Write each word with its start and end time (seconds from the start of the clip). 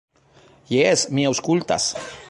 "Jes, 0.77 1.05
mi 1.19 1.27
aŭskultas." 1.33 1.91